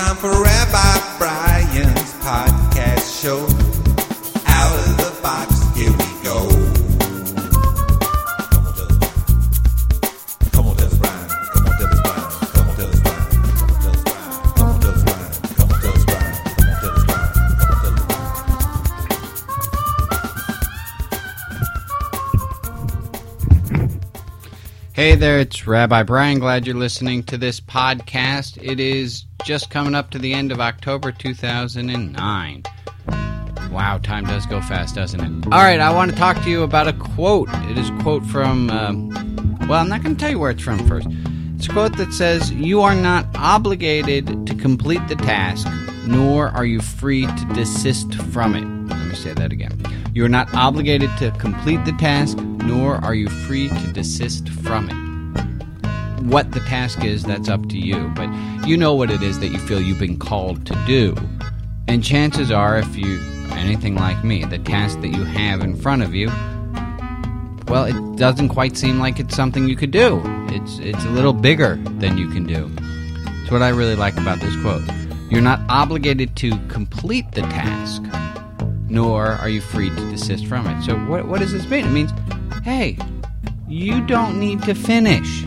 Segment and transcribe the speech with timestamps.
[0.00, 3.44] time for Rabbi Brian's podcast show.
[4.46, 6.48] Out of the box, here we go.
[8.50, 8.98] Come on, tell us.
[10.52, 11.28] Come on, tell us, Brian.
[11.28, 12.24] Come on, tell us, Brian.
[12.54, 13.28] Come on, tell us, Brian.
[14.56, 15.32] Come on, tell us, Brian.
[15.56, 16.34] Come on, tell us, Brian.
[16.56, 17.44] Come on, tell us, Brian.
[17.58, 18.04] Come on, tell us,
[23.60, 24.00] Brian.
[24.94, 26.38] Hey there, it's Rabbi Brian.
[26.38, 28.58] Glad you're listening to this podcast.
[28.62, 32.62] It is just coming up to the end of October 2009.
[33.70, 35.52] Wow, time does go fast, doesn't it?
[35.52, 37.48] All right, I want to talk to you about a quote.
[37.70, 39.08] It is a quote from, um,
[39.68, 41.08] well, I'm not going to tell you where it's from first.
[41.56, 45.68] It's a quote that says, You are not obligated to complete the task,
[46.06, 48.64] nor are you free to desist from it.
[48.92, 49.78] Let me say that again.
[50.12, 54.90] You are not obligated to complete the task, nor are you free to desist from
[54.90, 55.09] it.
[56.20, 58.28] What the task is, that's up to you, but
[58.66, 61.16] you know what it is that you feel you've been called to do.
[61.88, 63.20] And chances are, if you
[63.52, 66.30] anything like me, the task that you have in front of you,
[67.68, 70.20] well, it doesn't quite seem like it's something you could do.
[70.48, 72.70] It's it's a little bigger than you can do.
[73.42, 74.82] It's what I really like about this quote.
[75.30, 78.02] You're not obligated to complete the task,
[78.88, 80.82] nor are you free to desist from it.
[80.82, 81.86] So what what does this mean?
[81.86, 82.12] It means,
[82.64, 82.98] hey,
[83.68, 85.44] you don't need to finish.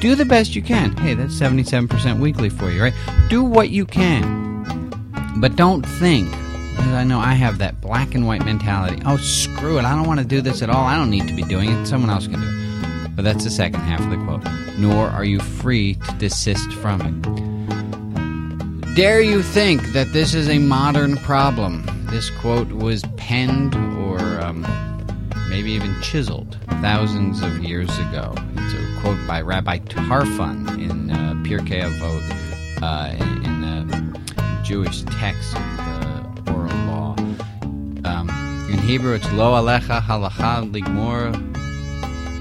[0.00, 0.96] Do the best you can.
[0.96, 2.94] Hey, that's 77% weekly for you, right?
[3.28, 4.92] Do what you can.
[5.38, 9.02] But don't think, because I know I have that black and white mentality.
[9.04, 9.84] Oh, screw it.
[9.84, 10.84] I don't want to do this at all.
[10.84, 11.86] I don't need to be doing it.
[11.86, 13.16] Someone else can do it.
[13.16, 14.44] But that's the second half of the quote.
[14.78, 18.94] Nor are you free to desist from it.
[18.94, 21.84] Dare you think that this is a modern problem?
[22.06, 24.64] This quote was penned or um,
[25.48, 28.34] maybe even chiseled thousands of years ago.
[29.00, 34.18] Quote by Rabbi Tarfon in uh, Pirkei Avot, uh, in, in the
[34.64, 37.14] Jewish text of the oral law.
[38.04, 38.28] Um,
[38.70, 41.32] in Hebrew, it's Lo Alecha Halacha Ligmor.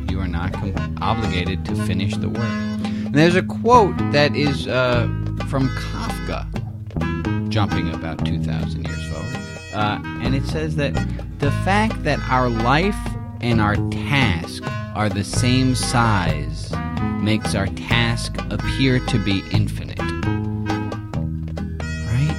[0.09, 2.43] You are not com- obligated to finish the work.
[2.43, 5.03] And there's a quote that is uh,
[5.47, 9.37] from Kafka, jumping about 2,000 years forward.
[9.73, 10.93] Uh, and it says that
[11.39, 12.97] the fact that our life
[13.41, 14.63] and our task
[14.95, 16.71] are the same size
[17.21, 19.99] makes our task appear to be infinite.
[22.07, 22.35] Right?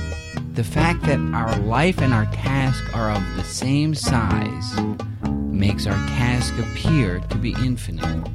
[0.54, 4.78] The fact that our life and our task are of the same size
[5.22, 8.28] makes our task appear to be infinite.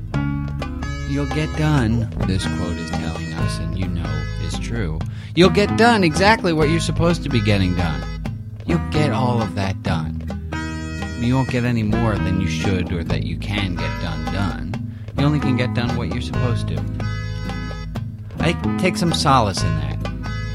[1.09, 4.99] You'll get done, this quote is telling us, and you know is true.
[5.35, 8.03] You'll get done exactly what you're supposed to be getting done.
[8.65, 9.82] You'll get all of that.
[11.23, 14.97] You won't get any more than you should or that you can get done done.
[15.17, 16.75] You only can get done what you're supposed to.
[18.39, 20.03] I take some solace in that.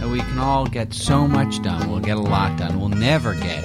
[0.01, 1.91] That we can all get so much done.
[1.91, 2.78] We'll get a lot done.
[2.78, 3.65] We'll never get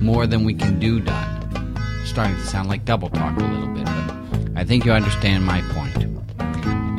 [0.00, 1.78] more than we can do done.
[2.04, 5.60] Starting to sound like double talk a little bit, but I think you understand my
[5.72, 5.96] point.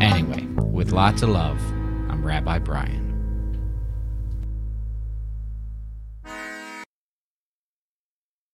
[0.01, 1.59] Anyway, with lots of love,
[2.09, 3.06] I'm Rabbi Brian.